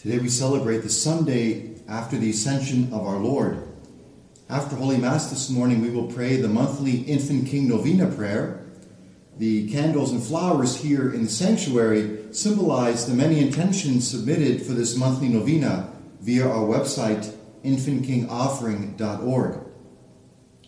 Today 0.00 0.18
we 0.20 0.28
celebrate 0.28 0.82
the 0.84 0.90
Sunday 0.90 1.74
after 1.88 2.16
the 2.16 2.30
ascension 2.30 2.92
of 2.92 3.04
our 3.04 3.18
Lord. 3.18 3.66
After 4.48 4.76
Holy 4.76 4.96
Mass 4.96 5.28
this 5.28 5.50
morning, 5.50 5.82
we 5.82 5.90
will 5.90 6.06
pray 6.06 6.36
the 6.36 6.46
monthly 6.46 6.98
Infant 6.98 7.48
King 7.48 7.68
Novena 7.68 8.06
prayer. 8.06 8.64
The 9.38 9.68
candles 9.72 10.12
and 10.12 10.22
flowers 10.22 10.76
here 10.76 11.12
in 11.12 11.24
the 11.24 11.28
sanctuary 11.28 12.32
symbolize 12.32 13.08
the 13.08 13.14
many 13.14 13.40
intentions 13.40 14.08
submitted 14.08 14.62
for 14.62 14.72
this 14.72 14.96
monthly 14.96 15.30
novena 15.30 15.92
via 16.20 16.48
our 16.48 16.64
website, 16.64 17.34
infantkingoffering.org. 17.64 19.58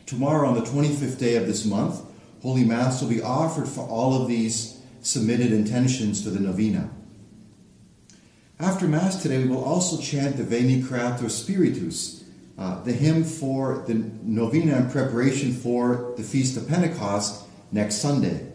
Tomorrow, 0.07 0.49
on 0.49 0.57
the 0.57 0.63
25th 0.63 1.19
day 1.19 1.37
of 1.37 1.47
this 1.47 1.65
month, 1.65 2.03
Holy 2.43 2.65
Mass 2.65 3.01
will 3.01 3.09
be 3.09 3.23
offered 3.23 3.69
for 3.69 3.87
all 3.87 4.21
of 4.21 4.27
these 4.27 4.81
submitted 5.03 5.53
intentions 5.53 6.21
for 6.21 6.31
the 6.31 6.41
novena. 6.41 6.91
After 8.61 8.87
Mass 8.87 9.23
today, 9.23 9.39
we 9.43 9.49
will 9.49 9.65
also 9.65 9.97
chant 9.97 10.37
the 10.37 10.45
Veni 10.45 10.83
Creator 10.83 11.31
Spiritus, 11.31 12.25
uh, 12.59 12.83
the 12.83 12.93
hymn 12.93 13.25
for 13.25 13.85
the 13.87 13.95
novena 13.95 14.77
in 14.77 14.91
preparation 14.91 15.55
for 15.55 16.13
the 16.19 16.23
Feast 16.23 16.59
of 16.59 16.69
Pentecost 16.69 17.47
next 17.73 18.03
Sunday. 18.03 18.53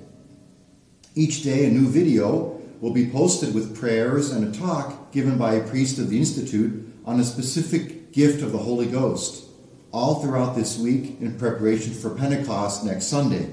Each 1.16 1.42
day, 1.42 1.66
a 1.66 1.72
new 1.72 1.88
video 1.88 2.62
will 2.82 2.94
be 2.94 3.10
posted 3.10 3.56
with 3.56 3.76
prayers 3.76 4.30
and 4.30 4.48
a 4.48 4.56
talk 4.56 5.12
given 5.12 5.40
by 5.40 5.56
a 5.56 5.68
priest 5.68 5.98
of 5.98 6.12
the 6.12 6.20
Institute 6.20 6.88
on 7.04 7.20
a 7.20 7.24
specific 7.24 8.12
gift 8.12 8.44
of 8.44 8.52
the 8.52 8.60
Holy 8.60 8.86
Ghost, 8.86 9.46
all 9.92 10.22
throughout 10.22 10.56
this 10.56 10.78
week 10.78 11.20
in 11.20 11.36
preparation 11.40 11.92
for 11.92 12.12
Pentecost 12.12 12.86
next 12.86 13.06
Sunday. 13.06 13.50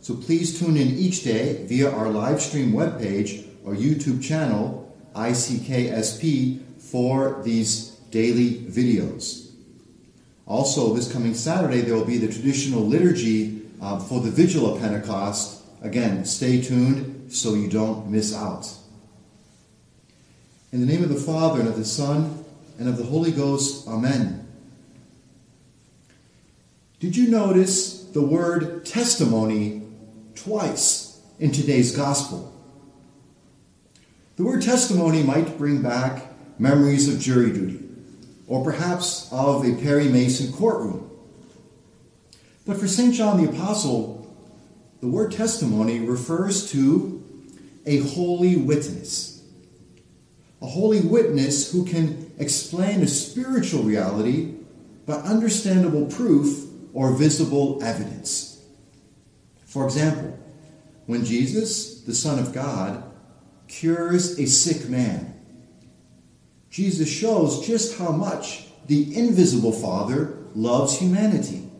So 0.00 0.14
please 0.14 0.56
tune 0.56 0.76
in 0.76 0.86
each 0.86 1.24
day 1.24 1.66
via 1.66 1.90
our 1.90 2.10
live 2.10 2.40
stream 2.40 2.70
webpage 2.70 3.44
or 3.64 3.74
YouTube 3.74 4.22
channel 4.22 4.86
ICKSP 5.14 6.60
for 6.78 7.42
these 7.42 7.90
daily 8.10 8.54
videos. 8.54 9.50
Also, 10.46 10.94
this 10.94 11.12
coming 11.12 11.34
Saturday, 11.34 11.80
there 11.80 11.94
will 11.94 12.04
be 12.04 12.18
the 12.18 12.32
traditional 12.32 12.82
liturgy 12.82 13.62
uh, 13.80 13.98
for 13.98 14.20
the 14.20 14.30
Vigil 14.30 14.74
of 14.74 14.80
Pentecost. 14.80 15.62
Again, 15.82 16.24
stay 16.24 16.60
tuned 16.60 17.32
so 17.32 17.54
you 17.54 17.68
don't 17.68 18.10
miss 18.10 18.34
out. 18.34 18.68
In 20.72 20.80
the 20.80 20.86
name 20.86 21.02
of 21.02 21.08
the 21.08 21.20
Father, 21.20 21.60
and 21.60 21.68
of 21.68 21.76
the 21.76 21.84
Son, 21.84 22.44
and 22.78 22.88
of 22.88 22.96
the 22.96 23.04
Holy 23.04 23.32
Ghost, 23.32 23.86
Amen. 23.88 24.46
Did 26.98 27.16
you 27.16 27.28
notice 27.28 28.04
the 28.04 28.20
word 28.20 28.84
testimony 28.84 29.82
twice 30.34 31.20
in 31.38 31.50
today's 31.50 31.96
Gospel? 31.96 32.52
The 34.40 34.46
word 34.46 34.62
testimony 34.62 35.22
might 35.22 35.58
bring 35.58 35.82
back 35.82 36.32
memories 36.58 37.12
of 37.12 37.20
jury 37.20 37.52
duty, 37.52 37.84
or 38.46 38.64
perhaps 38.64 39.28
of 39.30 39.66
a 39.66 39.74
Perry 39.82 40.08
Mason 40.08 40.50
courtroom. 40.50 41.10
But 42.66 42.78
for 42.78 42.88
St. 42.88 43.12
John 43.12 43.44
the 43.44 43.50
Apostle, 43.50 44.34
the 45.02 45.08
word 45.08 45.32
testimony 45.32 46.00
refers 46.00 46.70
to 46.72 47.22
a 47.84 47.98
holy 47.98 48.56
witness. 48.56 49.42
A 50.62 50.66
holy 50.66 51.02
witness 51.02 51.70
who 51.70 51.84
can 51.84 52.32
explain 52.38 53.02
a 53.02 53.08
spiritual 53.08 53.82
reality 53.82 54.54
by 55.04 55.16
understandable 55.16 56.06
proof 56.06 56.64
or 56.94 57.12
visible 57.12 57.78
evidence. 57.84 58.64
For 59.66 59.84
example, 59.84 60.38
when 61.04 61.26
Jesus, 61.26 62.00
the 62.00 62.14
Son 62.14 62.38
of 62.38 62.54
God, 62.54 63.04
cures 63.70 64.38
a 64.38 64.46
sick 64.46 64.88
man. 64.88 65.34
Jesus 66.70 67.08
shows 67.08 67.66
just 67.66 67.98
how 67.98 68.10
much 68.10 68.66
the 68.86 69.16
invisible 69.16 69.72
Father 69.72 70.36
loves 70.54 70.98
humanity. 70.98 71.70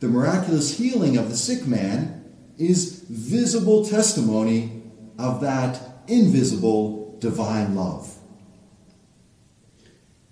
The 0.00 0.08
miraculous 0.08 0.76
healing 0.76 1.16
of 1.16 1.30
the 1.30 1.36
sick 1.36 1.66
man 1.66 2.24
is 2.58 3.04
visible 3.08 3.84
testimony 3.84 4.82
of 5.18 5.40
that 5.40 5.80
invisible 6.08 7.16
divine 7.20 7.76
love. 7.76 8.12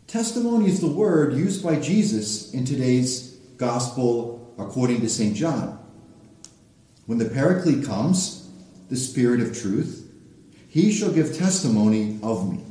Testimony 0.09 0.69
is 0.69 0.81
the 0.81 0.89
word 0.89 1.35
used 1.35 1.63
by 1.63 1.77
Jesus 1.79 2.53
in 2.53 2.65
today's 2.65 3.37
gospel 3.57 4.53
according 4.59 5.01
to 5.01 5.09
St. 5.09 5.37
John. 5.37 5.79
When 7.07 7.19
the 7.19 7.29
Paraclete 7.29 7.85
comes, 7.85 8.49
the 8.89 8.97
Spirit 8.97 9.41
of 9.41 9.57
truth, 9.57 10.10
he 10.71 10.93
shall 10.93 11.11
give 11.11 11.37
testimony 11.37 12.19
of 12.23 12.51
me. 12.51 12.63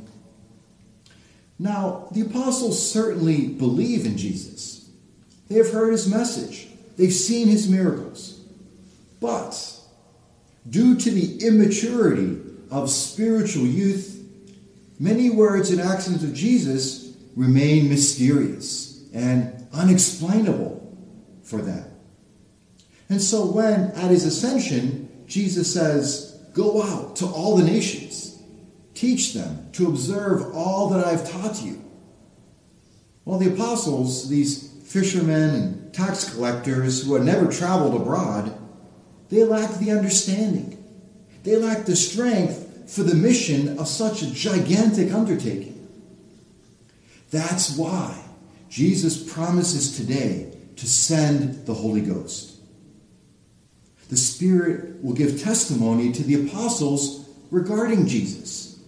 Now, 1.58 2.08
the 2.12 2.22
apostles 2.22 2.90
certainly 2.90 3.48
believe 3.48 4.06
in 4.06 4.16
Jesus. 4.16 4.88
They 5.48 5.56
have 5.56 5.70
heard 5.70 5.92
his 5.92 6.08
message, 6.08 6.68
they've 6.96 7.12
seen 7.12 7.48
his 7.48 7.68
miracles. 7.68 8.40
But, 9.20 9.78
due 10.68 10.96
to 10.96 11.10
the 11.10 11.46
immaturity 11.46 12.40
of 12.70 12.90
spiritual 12.90 13.66
youth, 13.66 14.24
many 14.98 15.28
words 15.28 15.70
and 15.70 15.80
actions 15.82 16.24
of 16.24 16.32
Jesus 16.32 17.14
remain 17.36 17.90
mysterious 17.90 19.04
and 19.12 19.66
unexplainable 19.74 20.96
for 21.42 21.60
them. 21.60 21.84
And 23.10 23.20
so, 23.20 23.44
when 23.44 23.90
at 23.90 24.10
his 24.10 24.24
ascension, 24.24 25.24
Jesus 25.26 25.70
says, 25.70 26.29
Go 26.52 26.82
out 26.82 27.16
to 27.16 27.26
all 27.26 27.56
the 27.56 27.64
nations. 27.64 28.42
Teach 28.94 29.34
them 29.34 29.68
to 29.72 29.88
observe 29.88 30.54
all 30.54 30.90
that 30.90 31.06
I've 31.06 31.30
taught 31.30 31.62
you. 31.62 31.82
Well, 33.24 33.38
the 33.38 33.52
apostles, 33.52 34.28
these 34.28 34.68
fishermen 34.84 35.54
and 35.54 35.94
tax 35.94 36.34
collectors 36.34 37.04
who 37.04 37.14
had 37.14 37.24
never 37.24 37.50
traveled 37.50 38.00
abroad, 38.00 38.56
they 39.28 39.44
lacked 39.44 39.78
the 39.78 39.92
understanding. 39.92 40.76
They 41.44 41.56
lacked 41.56 41.86
the 41.86 41.96
strength 41.96 42.90
for 42.90 43.04
the 43.04 43.14
mission 43.14 43.78
of 43.78 43.86
such 43.86 44.22
a 44.22 44.30
gigantic 44.32 45.12
undertaking. 45.12 45.76
That's 47.30 47.76
why 47.76 48.20
Jesus 48.68 49.32
promises 49.32 49.96
today 49.96 50.52
to 50.76 50.86
send 50.86 51.66
the 51.66 51.74
Holy 51.74 52.00
Ghost 52.00 52.49
the 54.10 54.16
Spirit 54.16 55.02
will 55.02 55.14
give 55.14 55.40
testimony 55.40 56.12
to 56.12 56.22
the 56.24 56.46
apostles 56.46 57.28
regarding 57.50 58.08
Jesus. 58.08 58.78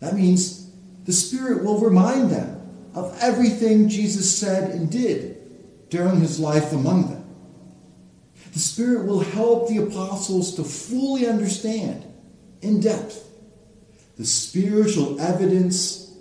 That 0.00 0.14
means 0.14 0.68
the 1.04 1.12
Spirit 1.12 1.64
will 1.64 1.78
remind 1.80 2.30
them 2.30 2.60
of 2.92 3.16
everything 3.20 3.88
Jesus 3.88 4.36
said 4.36 4.70
and 4.72 4.90
did 4.90 5.88
during 5.90 6.20
his 6.20 6.40
life 6.40 6.72
among 6.72 7.08
them. 7.08 7.24
The 8.52 8.58
Spirit 8.58 9.06
will 9.06 9.20
help 9.20 9.68
the 9.68 9.78
apostles 9.78 10.56
to 10.56 10.64
fully 10.64 11.26
understand 11.26 12.04
in 12.60 12.80
depth 12.80 13.24
the 14.16 14.26
spiritual 14.26 15.20
evidence 15.20 16.12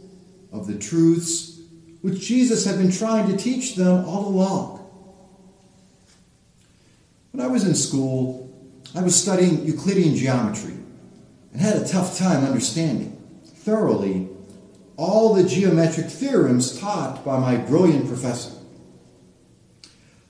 of 0.52 0.68
the 0.68 0.78
truths 0.78 1.60
which 2.02 2.22
Jesus 2.22 2.66
had 2.66 2.78
been 2.78 2.92
trying 2.92 3.28
to 3.30 3.36
teach 3.36 3.76
them 3.76 4.06
all 4.06 4.28
along. 4.28 4.77
When 7.38 7.46
I 7.46 7.50
was 7.52 7.68
in 7.68 7.76
school, 7.76 8.52
I 8.96 9.04
was 9.04 9.16
studying 9.16 9.64
Euclidean 9.64 10.16
geometry 10.16 10.74
and 11.54 11.62
had 11.62 11.76
a 11.76 11.88
tough 11.88 12.18
time 12.18 12.44
understanding 12.44 13.16
thoroughly 13.46 14.28
all 14.96 15.36
the 15.36 15.48
geometric 15.48 16.08
theorems 16.08 16.80
taught 16.80 17.24
by 17.24 17.38
my 17.38 17.58
brilliant 17.58 18.08
professor. 18.08 18.58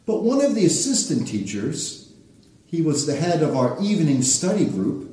But 0.05 0.23
one 0.23 0.43
of 0.43 0.53
the 0.53 0.65
assistant 0.65 1.29
teachers, 1.29 2.11
he 2.65 2.81
was 2.81 3.05
the 3.05 3.15
head 3.15 3.41
of 3.41 3.55
our 3.55 3.81
evening 3.81 4.21
study 4.21 4.65
group, 4.65 5.09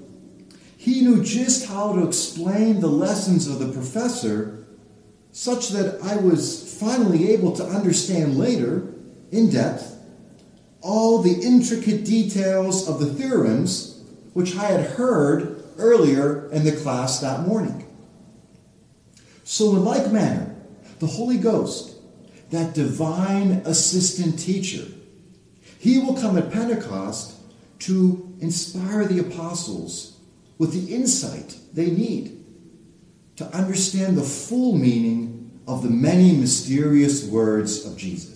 he 0.77 1.01
knew 1.01 1.23
just 1.23 1.67
how 1.67 1.93
to 1.93 2.09
explain 2.09 2.81
the 2.81 2.89
lessons 2.89 3.47
of 3.47 3.61
the 3.61 3.73
professor 3.73 4.67
such 5.31 5.69
that 5.69 6.03
I 6.03 6.17
was 6.17 6.77
finally 6.77 7.31
able 7.31 7.53
to 7.53 7.65
understand 7.65 8.37
later, 8.37 8.93
in 9.31 9.49
depth, 9.49 9.94
all 10.85 11.23
the 11.23 11.41
intricate 11.41 12.05
details 12.05 12.87
of 12.87 13.01
the 13.01 13.07
theorems 13.07 14.05
which 14.35 14.55
I 14.55 14.65
had 14.65 14.91
heard 14.91 15.65
earlier 15.79 16.51
in 16.51 16.65
the 16.65 16.77
class 16.77 17.21
that 17.21 17.47
morning. 17.47 17.91
So, 19.45 19.77
in 19.77 19.85
like 19.85 20.13
manner, 20.13 20.55
the 20.99 21.07
Holy 21.07 21.39
Ghost, 21.39 21.97
that 22.51 22.75
divine 22.75 23.63
assistant 23.65 24.39
teacher, 24.39 24.85
he 25.79 25.99
will 25.99 26.15
come 26.15 26.37
at 26.37 26.53
Pentecost 26.53 27.35
to 27.81 28.37
inspire 28.41 29.07
the 29.07 29.21
apostles 29.21 30.19
with 30.59 30.73
the 30.73 30.95
insight 30.95 31.57
they 31.73 31.91
need 31.91 32.45
to 33.37 33.47
understand 33.57 34.17
the 34.17 34.23
full 34.23 34.77
meaning 34.77 35.61
of 35.67 35.83
the 35.83 35.91
many 35.91 36.37
mysterious 36.37 37.25
words 37.25 37.85
of 37.85 37.97
Jesus. 37.97 38.34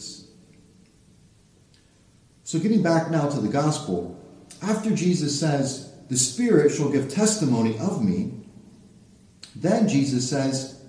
So, 2.48 2.58
getting 2.58 2.82
back 2.82 3.10
now 3.10 3.28
to 3.28 3.40
the 3.40 3.48
gospel, 3.48 4.18
after 4.62 4.90
Jesus 4.90 5.38
says, 5.38 5.92
The 6.08 6.16
Spirit 6.16 6.72
shall 6.72 6.88
give 6.88 7.10
testimony 7.10 7.78
of 7.78 8.02
me, 8.02 8.40
then 9.54 9.86
Jesus 9.86 10.30
says, 10.30 10.82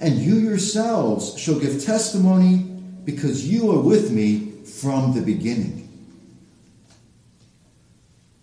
and 0.00 0.16
you 0.16 0.34
yourselves 0.34 1.38
shall 1.38 1.60
give 1.60 1.84
testimony 1.84 2.56
because 3.04 3.48
you 3.48 3.70
are 3.70 3.80
with 3.80 4.10
me 4.10 4.50
from 4.64 5.14
the 5.14 5.20
beginning. 5.20 5.88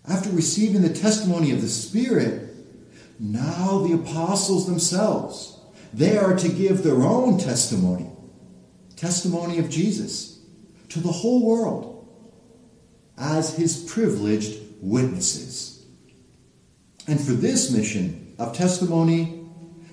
After 0.07 0.29
receiving 0.29 0.83
the 0.83 0.93
testimony 0.93 1.51
of 1.51 1.61
the 1.61 1.67
Spirit, 1.67 2.49
now 3.19 3.79
the 3.79 3.95
apostles 3.95 4.67
themselves, 4.67 5.59
they 5.93 6.17
are 6.17 6.37
to 6.37 6.47
give 6.47 6.81
their 6.81 7.01
own 7.01 7.37
testimony, 7.37 8.09
testimony 8.95 9.59
of 9.59 9.69
Jesus, 9.69 10.39
to 10.87 11.01
the 11.01 11.11
whole 11.11 11.45
world 11.45 11.92
as 13.23 13.55
his 13.55 13.83
privileged 13.83 14.59
witnesses. 14.81 15.85
And 17.07 17.19
for 17.19 17.31
this 17.31 17.71
mission 17.71 18.35
of 18.37 18.55
testimony, 18.55 19.45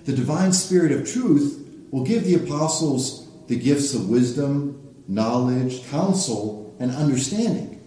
the 0.05 0.12
divine 0.12 0.53
spirit 0.53 0.91
of 0.91 1.11
truth 1.11 1.87
will 1.93 2.05
give 2.05 2.25
the 2.25 2.35
apostles 2.35 3.29
the 3.47 3.56
gifts 3.56 3.94
of 3.94 4.11
wisdom, 4.11 4.94
knowledge, 5.06 5.88
counsel, 5.88 6.75
and 6.81 6.91
understanding 6.91 7.81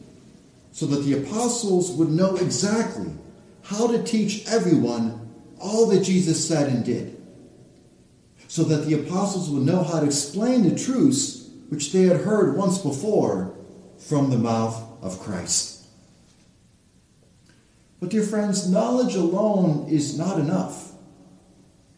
so 0.71 0.85
that 0.87 1.01
the 1.01 1.13
apostles 1.13 1.91
would 1.91 2.09
know 2.09 2.35
exactly 2.37 3.11
how 3.63 3.87
to 3.87 4.01
teach 4.03 4.45
everyone 4.47 5.29
all 5.59 5.85
that 5.85 6.03
Jesus 6.03 6.45
said 6.45 6.67
and 6.67 6.83
did, 6.83 7.21
so 8.47 8.63
that 8.63 8.85
the 8.85 8.95
apostles 8.95 9.49
would 9.49 9.63
know 9.63 9.83
how 9.83 9.99
to 9.99 10.05
explain 10.05 10.63
the 10.63 10.75
truths 10.75 11.49
which 11.69 11.91
they 11.91 12.03
had 12.03 12.21
heard 12.21 12.57
once 12.57 12.79
before 12.79 13.55
from 13.97 14.29
the 14.29 14.37
mouth 14.37 14.83
of 15.03 15.19
Christ. 15.19 15.85
But, 17.99 18.09
dear 18.09 18.23
friends, 18.23 18.69
knowledge 18.69 19.15
alone 19.15 19.87
is 19.89 20.17
not 20.17 20.39
enough. 20.39 20.91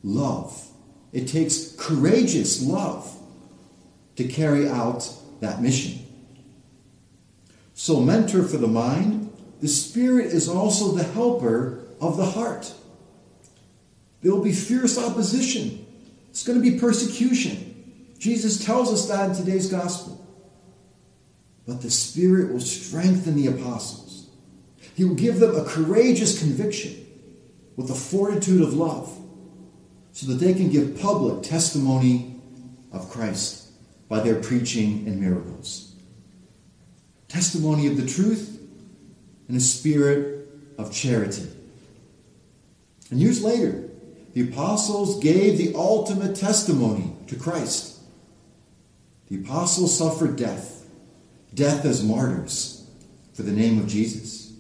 Love. 0.04 0.68
It 1.14 1.28
takes 1.28 1.74
courageous 1.78 2.62
love 2.62 3.12
to 4.18 4.26
carry 4.26 4.68
out 4.68 5.10
that 5.40 5.62
mission. 5.62 6.06
So, 7.74 8.02
mentor 8.02 8.44
for 8.44 8.58
the 8.58 8.68
mind, 8.68 9.32
the 9.62 9.68
Spirit 9.68 10.28
is 10.28 10.50
also 10.50 10.92
the 10.92 11.04
helper 11.04 11.86
of 12.02 12.18
the 12.18 12.26
heart. 12.26 12.74
There 14.22 14.34
will 14.34 14.44
be 14.44 14.52
fierce 14.52 14.98
opposition, 14.98 15.86
it's 16.30 16.44
going 16.44 16.62
to 16.62 16.72
be 16.72 16.80
persecution. 16.80 18.16
Jesus 18.18 18.64
tells 18.64 18.92
us 18.92 19.08
that 19.08 19.30
in 19.30 19.36
today's 19.36 19.70
gospel. 19.70 20.25
But 21.68 21.82
the 21.82 21.90
Spirit 21.90 22.52
will 22.52 22.60
strengthen 22.60 23.36
the 23.36 23.48
apostles. 23.48 24.30
He 24.96 25.04
will 25.04 25.16
give 25.16 25.40
them 25.40 25.56
a 25.56 25.66
courageous 25.66 26.40
conviction 26.40 27.06
with 27.76 27.88
the 27.88 27.96
fortitude 27.96 28.62
of 28.62 28.74
love 28.74 29.12
so 30.12 30.28
that 30.28 30.36
they 30.36 30.54
can 30.54 30.70
give 30.70 31.00
public 31.00 31.44
testimony 31.44 32.40
of 32.92 33.10
Christ 33.10 33.70
by 34.08 34.22
their 34.22 34.36
preaching 34.36 35.08
and 35.08 35.20
miracles 35.20 35.86
testimony 37.36 37.88
of 37.88 37.98
the 37.98 38.08
truth, 38.08 38.62
and 39.50 39.58
a 39.58 39.60
spirit 39.60 40.48
of 40.78 40.92
charity. 40.92 41.46
And 43.12 43.20
years 43.20 43.44
later, 43.44 43.90
the 44.34 44.50
apostles 44.50 45.20
gave 45.20 45.58
the 45.58 45.74
ultimate 45.76 46.36
testimony 46.36 47.14
to 47.28 47.36
Christ. 47.36 48.00
The 49.28 49.42
apostles 49.42 49.98
suffered 49.98 50.38
death, 50.38 50.75
death 51.56 51.86
as 51.86 52.04
martyrs 52.04 52.88
for 53.34 53.44
the 53.44 53.52
name 53.52 53.80
of 53.80 53.88
Jesus. 53.88 54.54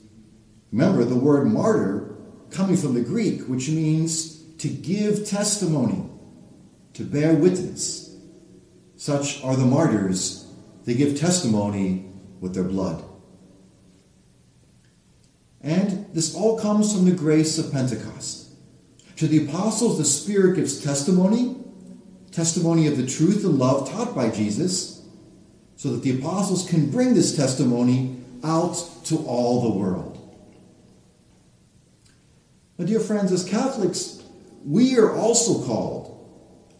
Remember 0.72 1.04
the 1.04 1.16
word 1.16 1.48
martyr 1.48 2.16
coming 2.52 2.76
from 2.76 2.94
the 2.94 3.02
Greek, 3.02 3.48
which 3.48 3.70
means 3.70 4.42
to 4.58 4.68
give 4.68 5.28
testimony, 5.28 6.10
to 6.94 7.04
bear 7.04 7.34
witness. 7.34 8.16
Such 8.98 9.44
are 9.44 9.56
the 9.56 9.66
martyrs. 9.66 10.48
They 10.86 10.94
give 10.94 11.20
testimony 11.20 12.10
with 12.40 12.54
their 12.54 12.64
blood. 12.64 13.04
And 15.62 16.06
this 16.14 16.36
all 16.36 16.60
comes 16.60 16.94
from 16.94 17.06
the 17.06 17.12
grace 17.12 17.58
of 17.58 17.72
Pentecost. 17.72 18.50
To 19.18 19.28
the 19.28 19.48
apostles, 19.48 19.98
the 19.98 20.06
Spirit 20.06 20.58
gives 20.58 20.84
testimony, 20.84 21.58
testimony 22.32 22.88
of 22.88 22.98
the 22.98 23.08
truth 23.08 23.44
and 23.46 23.58
love 23.58 23.90
taught 23.90 24.14
by 24.14 24.30
Jesus, 24.30 24.95
so 25.75 25.92
that 25.92 26.04
the 26.04 26.18
apostles 26.19 26.68
can 26.69 26.89
bring 26.89 27.13
this 27.13 27.36
testimony 27.36 28.18
out 28.44 28.75
to 29.06 29.18
all 29.25 29.62
the 29.62 29.77
world. 29.77 30.12
My 32.77 32.86
dear 32.86 33.00
friends, 33.00 33.31
as 33.31 33.44
Catholics, 33.44 34.22
we 34.66 34.98
are 34.98 35.16
also 35.16 35.66
called. 35.66 36.12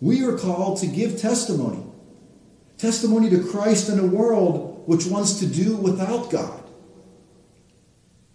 We 0.02 0.26
are 0.26 0.38
called 0.38 0.80
to 0.80 0.88
give 0.88 1.20
testimony. 1.20 1.84
Testimony 2.78 3.30
to 3.30 3.44
Christ 3.44 3.90
in 3.90 4.00
a 4.00 4.06
world 4.06 4.84
which 4.88 5.06
wants 5.06 5.40
to 5.40 5.46
do 5.46 5.78
without 5.78 6.30
God. 6.30 6.64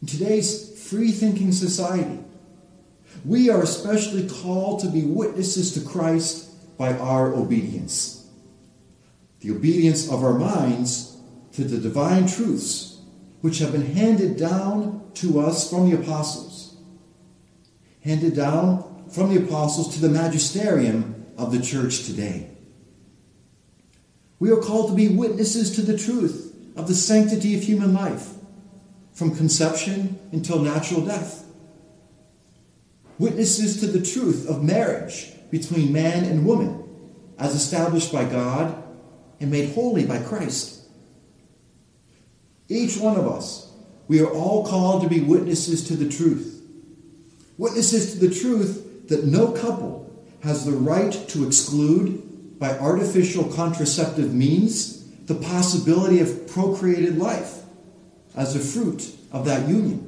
In 0.01 0.09
today's 0.09 0.83
free 0.89 1.13
thinking 1.13 1.53
society, 1.53 2.19
we 3.25 3.51
are 3.51 3.63
especially 3.63 4.29
called 4.29 4.81
to 4.81 4.89
be 4.89 5.03
witnesses 5.03 5.75
to 5.75 5.81
Christ 5.81 6.49
by 6.79 6.97
our 6.97 7.35
obedience. 7.35 8.20
The 9.41 9.51
obedience 9.51 10.11
of 10.11 10.23
our 10.23 10.39
minds 10.39 11.17
to 11.53 11.65
the 11.65 11.79
divine 11.79 12.27
truths 12.27 13.01
which 13.41 13.59
have 13.59 13.73
been 13.73 13.95
handed 13.95 14.37
down 14.37 15.11
to 15.15 15.41
us 15.41 15.69
from 15.71 15.91
the 15.91 15.97
apostles, 15.97 16.77
handed 18.03 18.37
down 18.37 19.07
from 19.11 19.35
the 19.35 19.43
apostles 19.43 19.95
to 19.95 20.01
the 20.01 20.11
magisterium 20.11 21.27
of 21.39 21.53
the 21.53 21.61
church 21.61 22.05
today. 22.05 22.51
We 24.39 24.51
are 24.51 24.57
called 24.57 24.91
to 24.91 24.97
be 24.97 25.09
witnesses 25.09 25.75
to 25.77 25.83
the 25.83 25.99
truth 25.99 26.55
of 26.77 26.87
the 26.87 26.95
sanctity 26.95 27.57
of 27.57 27.63
human 27.63 27.95
life, 27.95 28.35
from 29.13 29.35
conception 29.35 30.19
until 30.33 30.61
natural 30.61 31.01
death. 31.01 31.47
Witnesses 33.19 33.81
to 33.81 33.87
the 33.87 34.05
truth 34.05 34.49
of 34.49 34.63
marriage 34.63 35.33
between 35.51 35.93
man 35.93 36.25
and 36.25 36.47
woman, 36.47 36.85
as 37.39 37.55
established 37.55 38.13
by 38.13 38.25
God 38.25 38.83
and 39.41 39.51
made 39.51 39.73
holy 39.75 40.05
by 40.05 40.19
Christ. 40.19 40.85
Each 42.69 42.99
one 42.99 43.17
of 43.17 43.27
us, 43.27 43.73
we 44.07 44.21
are 44.21 44.31
all 44.31 44.67
called 44.67 45.03
to 45.03 45.09
be 45.09 45.21
witnesses 45.21 45.87
to 45.89 45.97
the 45.97 46.09
truth. 46.09 46.63
Witnesses 47.59 48.13
to 48.13 48.27
the 48.27 48.35
truth 48.35 49.09
that 49.09 49.25
no 49.25 49.51
couple 49.51 50.11
has 50.43 50.65
the 50.65 50.73
right 50.73 51.13
to 51.29 51.47
exclude 51.47 52.59
by 52.59 52.79
artificial 52.79 53.45
contraceptive 53.45 54.33
means 54.33 55.09
the 55.27 55.35
possibility 55.35 56.21
of 56.21 56.47
procreated 56.49 57.19
life 57.19 57.63
as 58.37 58.55
a 58.55 58.59
fruit 58.59 59.15
of 59.33 59.45
that 59.47 59.69
union. 59.69 60.07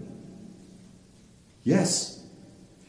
Yes, 1.65 2.25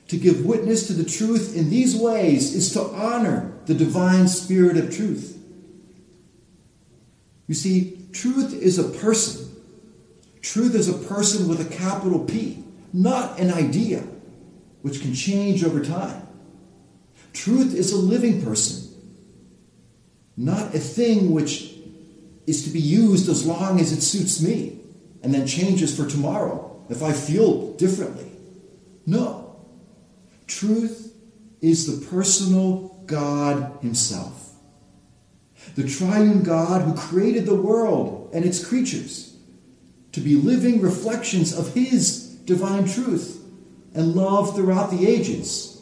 to 0.07 0.17
give 0.17 0.45
witness 0.45 0.87
to 0.87 0.93
the 0.93 1.03
truth 1.03 1.55
in 1.55 1.69
these 1.69 1.95
ways 1.95 2.53
is 2.53 2.73
to 2.73 2.81
honor 2.81 3.53
the 3.65 3.73
divine 3.73 4.27
spirit 4.27 4.77
of 4.77 4.95
truth. 4.95 5.42
You 7.47 7.55
see, 7.55 8.07
truth 8.11 8.53
is 8.53 8.79
a 8.79 8.83
person. 8.83 9.49
Truth 10.41 10.75
is 10.75 10.89
a 10.89 10.93
person 10.93 11.47
with 11.47 11.61
a 11.61 11.75
capital 11.75 12.19
P, 12.19 12.63
not 12.91 13.39
an 13.39 13.51
idea 13.51 14.03
which 14.81 15.01
can 15.01 15.13
change 15.13 15.63
over 15.63 15.83
time. 15.83 16.27
Truth 17.33 17.73
is 17.73 17.91
a 17.91 17.97
living 17.97 18.43
person 18.43 18.83
not 20.35 20.73
a 20.73 20.79
thing 20.79 21.31
which 21.31 21.75
is 22.47 22.63
to 22.63 22.69
be 22.69 22.79
used 22.79 23.29
as 23.29 23.45
long 23.45 23.79
as 23.79 23.91
it 23.91 24.01
suits 24.01 24.41
me 24.41 24.79
and 25.21 25.33
then 25.33 25.47
changes 25.47 25.95
for 25.95 26.07
tomorrow 26.07 26.83
if 26.89 27.03
I 27.03 27.13
feel 27.13 27.73
differently. 27.73 28.29
No. 29.05 29.55
Truth 30.47 31.13
is 31.61 31.87
the 31.87 32.05
personal 32.07 33.01
God 33.05 33.77
Himself, 33.81 34.52
the 35.75 35.87
triune 35.87 36.43
God 36.43 36.81
who 36.81 36.93
created 36.93 37.45
the 37.45 37.55
world 37.55 38.29
and 38.33 38.45
its 38.45 38.65
creatures 38.65 39.35
to 40.11 40.21
be 40.21 40.35
living 40.35 40.81
reflections 40.81 41.57
of 41.57 41.73
His 41.73 42.35
divine 42.45 42.87
truth 42.87 43.43
and 43.93 44.15
love 44.15 44.55
throughout 44.55 44.91
the 44.91 45.07
ages. 45.07 45.81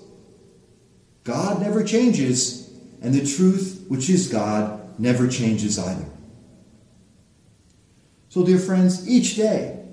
God 1.24 1.62
never 1.62 1.84
changes 1.84 2.70
and 3.02 3.14
the 3.14 3.26
truth, 3.26 3.86
which 3.88 4.10
is 4.10 4.28
God, 4.28 5.00
never 5.00 5.28
changes 5.28 5.78
either. 5.78 6.06
So, 8.30 8.46
dear 8.46 8.60
friends, 8.60 9.08
each 9.10 9.36
day 9.36 9.84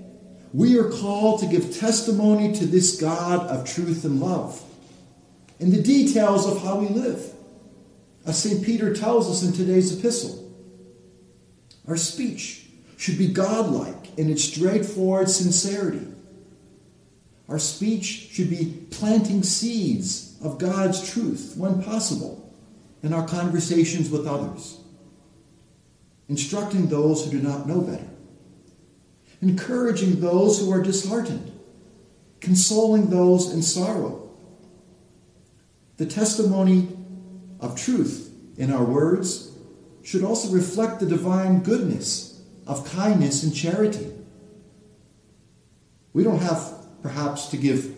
we 0.53 0.77
are 0.79 0.89
called 0.89 1.41
to 1.41 1.45
give 1.45 1.77
testimony 1.77 2.53
to 2.53 2.65
this 2.65 2.99
God 2.99 3.47
of 3.47 3.69
truth 3.69 4.05
and 4.05 4.19
love 4.19 4.63
in 5.59 5.71
the 5.71 5.81
details 5.81 6.47
of 6.47 6.61
how 6.63 6.77
we 6.77 6.87
live. 6.87 7.33
As 8.25 8.41
St. 8.41 8.63
Peter 8.63 8.93
tells 8.93 9.29
us 9.29 9.43
in 9.43 9.53
today's 9.53 9.97
epistle, 9.97 10.51
our 11.87 11.97
speech 11.97 12.67
should 12.97 13.17
be 13.17 13.27
godlike 13.27 14.17
in 14.17 14.29
its 14.29 14.43
straightforward 14.43 15.29
sincerity. 15.29 16.05
Our 17.47 17.57
speech 17.57 18.29
should 18.31 18.49
be 18.49 18.85
planting 18.91 19.41
seeds 19.41 20.37
of 20.43 20.59
God's 20.59 21.09
truth 21.09 21.55
when 21.57 21.81
possible 21.81 22.53
in 23.01 23.13
our 23.13 23.25
conversations 23.25 24.09
with 24.09 24.27
others, 24.27 24.79
instructing 26.27 26.87
those 26.87 27.23
who 27.23 27.31
do 27.31 27.41
not 27.41 27.67
know 27.67 27.81
better, 27.81 28.07
encouraging 29.41 30.19
those 30.19 30.59
who 30.59 30.71
are 30.71 30.83
disheartened, 30.83 31.51
consoling 32.41 33.09
those 33.09 33.51
in 33.53 33.61
sorrow. 33.63 34.29
The 35.97 36.05
testimony 36.05 36.98
of 37.59 37.75
truth 37.75 38.31
in 38.57 38.71
our 38.71 38.83
words 38.83 39.51
should 40.03 40.23
also 40.23 40.49
reflect 40.49 40.99
the 40.99 41.05
divine 41.05 41.61
goodness 41.61 42.41
of 42.65 42.85
kindness 42.85 43.43
and 43.43 43.55
charity. 43.55 44.11
We 46.13 46.23
don't 46.23 46.39
have, 46.39 46.73
perhaps, 47.01 47.47
to 47.47 47.57
give 47.57 47.95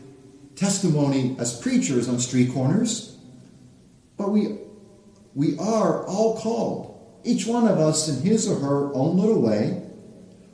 testimony 0.55 1.35
as 1.39 1.59
preachers 1.59 2.07
on 2.09 2.19
street 2.19 2.53
corners, 2.53 3.17
but 4.17 4.29
we, 4.29 4.57
we 5.33 5.57
are 5.57 6.05
all 6.05 6.37
called, 6.37 6.87
each 7.23 7.45
one 7.45 7.67
of 7.67 7.79
us 7.79 8.07
in 8.07 8.21
his 8.21 8.47
or 8.47 8.59
her 8.59 8.93
own 8.93 9.17
little 9.17 9.41
way. 9.41 9.83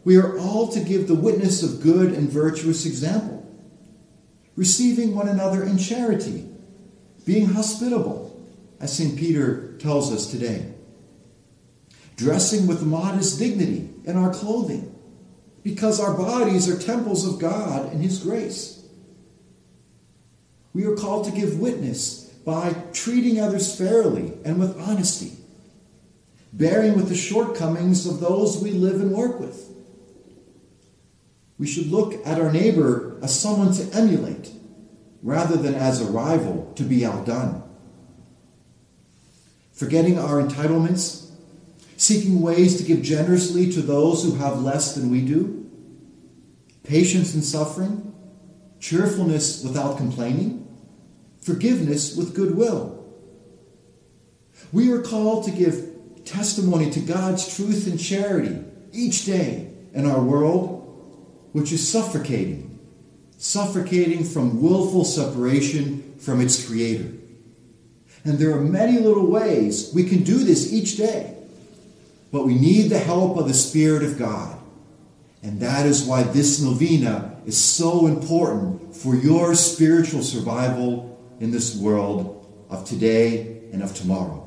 We 0.03 0.17
are 0.17 0.37
all 0.39 0.67
to 0.69 0.79
give 0.79 1.07
the 1.07 1.15
witness 1.15 1.63
of 1.63 1.81
good 1.81 2.13
and 2.13 2.29
virtuous 2.29 2.85
example, 2.85 3.45
receiving 4.55 5.13
one 5.15 5.27
another 5.27 5.63
in 5.63 5.77
charity, 5.77 6.47
being 7.25 7.47
hospitable, 7.47 8.26
as 8.79 8.95
St. 8.95 9.17
Peter 9.17 9.75
tells 9.79 10.11
us 10.11 10.29
today, 10.29 10.73
dressing 12.15 12.67
with 12.67 12.83
modest 12.83 13.39
dignity 13.39 13.89
in 14.05 14.17
our 14.17 14.33
clothing, 14.33 14.93
because 15.63 15.99
our 15.99 16.15
bodies 16.15 16.69
are 16.69 16.79
temples 16.79 17.27
of 17.27 17.39
God 17.39 17.91
and 17.91 18.01
His 18.01 18.19
grace. 18.19 18.85
We 20.73 20.85
are 20.85 20.95
called 20.95 21.25
to 21.25 21.31
give 21.31 21.59
witness 21.59 22.25
by 22.45 22.73
treating 22.93 23.41
others 23.41 23.75
fairly 23.77 24.33
and 24.45 24.59
with 24.59 24.79
honesty, 24.79 25.33
bearing 26.53 26.95
with 26.95 27.09
the 27.09 27.15
shortcomings 27.15 28.05
of 28.05 28.19
those 28.19 28.61
we 28.61 28.71
live 28.71 29.01
and 29.01 29.11
work 29.11 29.39
with. 29.39 29.69
We 31.57 31.67
should 31.67 31.87
look 31.87 32.25
at 32.25 32.39
our 32.39 32.51
neighbor 32.51 33.17
as 33.21 33.37
someone 33.37 33.73
to 33.73 33.97
emulate 33.97 34.51
rather 35.23 35.57
than 35.57 35.73
as 35.73 36.01
a 36.01 36.05
rival 36.05 36.71
to 36.75 36.83
be 36.83 37.05
outdone. 37.05 37.66
Forgetting 39.77 40.17
our 40.17 40.41
entitlements, 40.41 41.29
seeking 41.97 42.41
ways 42.41 42.77
to 42.77 42.83
give 42.83 43.03
generously 43.03 43.71
to 43.71 43.81
those 43.81 44.23
who 44.23 44.33
have 44.35 44.63
less 44.63 44.95
than 44.95 45.11
we 45.11 45.21
do, 45.21 45.69
patience 46.83 47.35
in 47.35 47.43
suffering, 47.43 48.11
cheerfulness 48.79 49.63
without 49.63 49.97
complaining, 49.97 50.67
forgiveness 51.41 52.15
with 52.15 52.33
goodwill. 52.33 53.05
We 54.73 54.91
are 54.91 55.01
called 55.01 55.45
to 55.45 55.51
give 55.51 56.25
testimony 56.25 56.89
to 56.89 56.99
God's 56.99 57.55
truth 57.55 57.85
and 57.85 57.99
charity 57.99 58.59
each 58.91 59.25
day 59.25 59.71
in 59.93 60.07
our 60.07 60.21
world, 60.21 61.49
which 61.51 61.71
is 61.71 61.87
suffocating, 61.87 62.79
suffocating 63.37 64.23
from 64.23 64.59
willful 64.59 65.05
separation 65.05 66.15
from 66.17 66.41
its 66.41 66.67
Creator. 66.67 67.13
And 68.23 68.37
there 68.37 68.51
are 68.51 68.61
many 68.61 68.99
little 68.99 69.27
ways 69.27 69.91
we 69.93 70.03
can 70.03 70.23
do 70.23 70.43
this 70.43 70.73
each 70.73 70.97
day, 70.97 71.35
but 72.31 72.45
we 72.45 72.55
need 72.55 72.89
the 72.89 72.99
help 72.99 73.37
of 73.37 73.47
the 73.47 73.53
Spirit 73.53 74.03
of 74.03 74.17
God. 74.17 74.57
And 75.43 75.59
that 75.61 75.85
is 75.85 76.03
why 76.03 76.23
this 76.23 76.61
novena 76.61 77.39
is 77.45 77.57
so 77.57 78.07
important 78.07 78.95
for 78.95 79.15
your 79.15 79.55
spiritual 79.55 80.23
survival 80.23 81.17
in 81.39 81.51
this 81.51 81.75
world 81.75 82.65
of 82.69 82.85
today 82.85 83.61
and 83.71 83.81
of 83.81 83.95
tomorrow. 83.95 84.43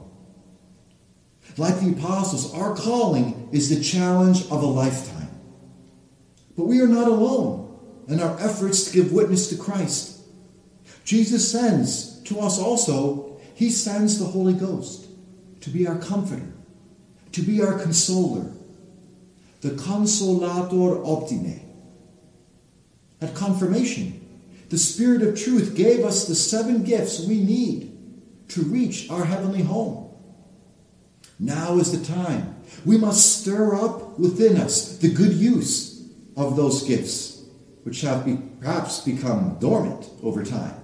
Like 1.56 1.80
the 1.80 1.90
apostles, 1.90 2.54
our 2.54 2.74
calling 2.74 3.48
is 3.52 3.68
the 3.68 3.82
challenge 3.82 4.42
of 4.46 4.62
a 4.62 4.66
lifetime. 4.66 5.28
But 6.56 6.66
we 6.66 6.80
are 6.80 6.86
not 6.86 7.08
alone 7.08 7.78
in 8.08 8.20
our 8.20 8.38
efforts 8.40 8.84
to 8.84 8.92
give 8.92 9.12
witness 9.12 9.48
to 9.48 9.56
Christ. 9.56 10.20
Jesus 11.04 11.50
sends 11.50 12.22
to 12.24 12.40
us 12.40 12.58
also, 12.58 13.29
He 13.60 13.68
sends 13.68 14.18
the 14.18 14.24
Holy 14.24 14.54
Ghost 14.54 15.04
to 15.60 15.68
be 15.68 15.86
our 15.86 15.98
comforter, 15.98 16.50
to 17.32 17.42
be 17.42 17.60
our 17.60 17.78
consoler, 17.78 18.50
the 19.60 19.72
consolator 19.72 21.04
optime. 21.04 21.60
At 23.20 23.34
confirmation, 23.34 24.26
the 24.70 24.78
Spirit 24.78 25.20
of 25.20 25.38
truth 25.38 25.76
gave 25.76 26.06
us 26.06 26.26
the 26.26 26.34
seven 26.34 26.84
gifts 26.84 27.20
we 27.20 27.38
need 27.44 28.48
to 28.48 28.62
reach 28.62 29.10
our 29.10 29.26
heavenly 29.26 29.60
home. 29.60 30.10
Now 31.38 31.76
is 31.76 31.92
the 31.92 32.02
time. 32.14 32.56
We 32.86 32.96
must 32.96 33.42
stir 33.42 33.74
up 33.74 34.18
within 34.18 34.56
us 34.56 34.96
the 34.96 35.12
good 35.12 35.34
use 35.34 36.08
of 36.34 36.56
those 36.56 36.84
gifts, 36.84 37.44
which 37.82 38.00
have 38.00 38.24
be, 38.24 38.38
perhaps 38.58 39.00
become 39.00 39.58
dormant 39.60 40.08
over 40.22 40.44
time. 40.44 40.80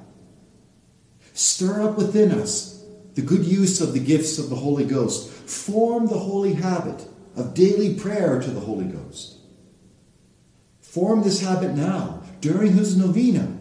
Stir 1.37 1.83
up 1.83 1.99
within 1.99 2.33
us 2.33 2.83
the 3.13 3.21
good 3.21 3.45
use 3.45 3.83
of 3.83 3.93
the 3.93 4.01
gifts 4.01 4.39
of 4.39 4.49
the 4.49 4.57
Holy 4.57 4.87
Ghost. 4.87 5.31
Form 5.31 6.07
the 6.07 6.19
holy 6.19 6.55
habit 6.55 7.07
of 7.37 7.53
daily 7.53 7.93
prayer 7.93 8.41
to 8.41 8.51
the 8.51 8.61
Holy 8.61 8.87
Ghost. 8.87 9.37
Form 10.81 11.23
this 11.23 11.43
habit 11.43 11.75
now 11.75 12.23
during 12.41 12.73
his 12.73 12.97
novena 12.97 13.55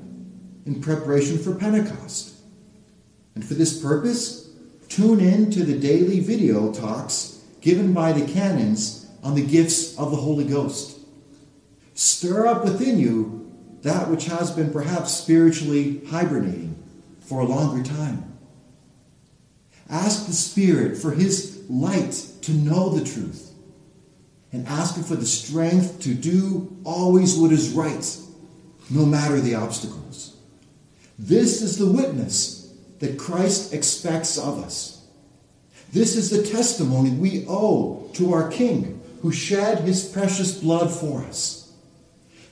in 0.65 0.79
preparation 0.79 1.38
for 1.38 1.53
Pentecost. 1.53 2.36
And 3.36 3.44
for 3.44 3.55
this 3.55 3.82
purpose, 3.82 4.51
tune 4.88 5.20
in 5.20 5.51
to 5.51 5.65
the 5.65 5.77
daily 5.77 6.22
video 6.22 6.72
talks 6.72 7.41
given 7.60 7.91
by 7.91 8.13
the 8.13 8.25
canons 8.25 9.05
on 9.22 9.36
the 9.36 9.46
gifts 9.46 10.00
of 10.00 10.12
the 10.12 10.17
Holy 10.17 10.46
Ghost. 10.46 10.98
Stir 11.94 12.48
up 12.48 12.63
within 12.63 12.98
you 13.00 13.51
that 13.82 14.10
which 14.10 14.27
has 14.27 14.50
been 14.51 14.72
perhaps 14.72 15.13
spiritually 15.13 16.01
hibernating 16.08 16.75
for 17.25 17.41
a 17.41 17.46
longer 17.46 17.84
time. 17.84 18.38
Ask 19.89 20.27
the 20.27 20.34
Spirit 20.34 20.98
for 20.98 21.12
His 21.12 21.63
light 21.70 22.27
to 22.41 22.51
know 22.51 22.89
the 22.89 23.05
truth 23.05 23.51
and 24.51 24.67
ask 24.67 24.96
Him 24.96 25.03
for 25.03 25.15
the 25.15 25.25
strength 25.25 26.01
to 26.01 26.13
do 26.13 26.75
always 26.84 27.38
what 27.38 27.51
is 27.51 27.72
right, 27.72 28.17
no 28.89 29.05
matter 29.05 29.39
the 29.39 29.55
obstacles. 29.55 30.38
This 31.17 31.62
is 31.62 31.77
the 31.77 31.91
witness 31.91 32.74
that 33.00 33.17
Christ 33.17 33.74
expects 33.74 34.38
of 34.38 34.63
us. 34.63 35.05
This 35.91 36.15
is 36.15 36.29
the 36.29 36.44
testimony 36.44 37.12
we 37.12 37.46
owe 37.48 38.10
to 38.13 38.34
our 38.34 38.50
King 38.50 39.01
who 39.22 39.32
shed 39.32 39.79
his 39.79 40.08
precious 40.08 40.60
blood 40.60 40.91
for 40.91 41.24
us. 41.24 41.74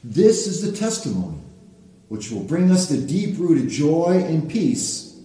This 0.03 0.47
is 0.47 0.61
the 0.61 0.77
testimony 0.77 1.42
which 2.13 2.29
will 2.29 2.43
bring 2.43 2.69
us 2.69 2.89
the 2.89 3.07
deep 3.07 3.39
rooted 3.39 3.67
joy 3.67 4.23
and 4.27 4.47
peace 4.47 5.19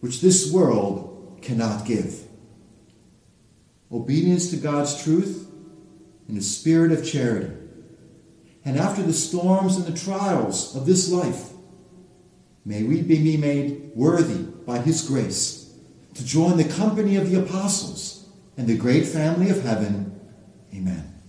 which 0.00 0.22
this 0.22 0.50
world 0.50 1.38
cannot 1.42 1.84
give. 1.84 2.18
Obedience 3.92 4.48
to 4.48 4.56
God's 4.56 5.04
truth 5.04 5.46
in 6.26 6.38
a 6.38 6.40
spirit 6.40 6.92
of 6.92 7.04
charity. 7.04 7.52
And 8.64 8.78
after 8.78 9.02
the 9.02 9.12
storms 9.12 9.76
and 9.76 9.84
the 9.84 10.00
trials 10.00 10.74
of 10.74 10.86
this 10.86 11.12
life, 11.12 11.50
may 12.64 12.84
we 12.84 13.02
be 13.02 13.36
made 13.36 13.90
worthy 13.94 14.44
by 14.44 14.78
His 14.78 15.06
grace 15.06 15.74
to 16.14 16.24
join 16.24 16.56
the 16.56 16.64
company 16.64 17.16
of 17.16 17.30
the 17.30 17.38
apostles 17.38 18.26
and 18.56 18.66
the 18.66 18.78
great 18.78 19.04
family 19.04 19.50
of 19.50 19.62
heaven. 19.62 20.18
Amen. 20.74 21.20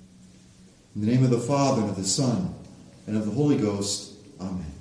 In 0.96 1.02
the 1.02 1.08
name 1.08 1.26
of 1.26 1.32
the 1.32 1.40
Father, 1.40 1.82
and 1.82 1.90
of 1.90 1.98
the 1.98 2.06
Son, 2.06 2.56
and 3.08 3.18
of 3.18 3.26
the 3.26 3.34
Holy 3.34 3.58
Ghost. 3.58 4.14
Amen. 4.40 4.75